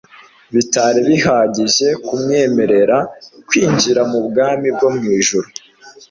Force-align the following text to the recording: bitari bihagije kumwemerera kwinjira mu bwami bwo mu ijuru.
bitari 0.55 0.99
bihagije 1.09 1.87
kumwemerera 2.05 2.97
kwinjira 3.47 4.01
mu 4.11 4.19
bwami 4.27 4.67
bwo 4.75 4.89
mu 4.95 5.03
ijuru. 5.19 5.47